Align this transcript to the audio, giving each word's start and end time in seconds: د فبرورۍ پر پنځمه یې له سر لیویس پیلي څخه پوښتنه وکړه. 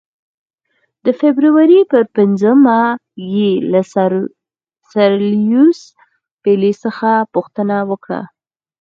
د 1.05 1.07
فبرورۍ 1.19 1.81
پر 1.91 2.03
پنځمه 2.15 2.79
یې 3.35 3.49
له 3.71 3.81
سر 4.91 5.09
لیویس 5.31 5.79
پیلي 6.43 6.73
څخه 6.83 7.09
پوښتنه 7.33 7.75
وکړه. 7.89 8.21